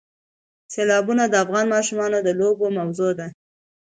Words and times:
سیلابونه 0.73 1.23
د 1.29 1.33
افغان 1.43 1.65
ماشومانو 1.75 2.17
د 2.23 2.29
لوبو 2.39 2.67
موضوع 2.77 3.11
ده. 3.19 3.27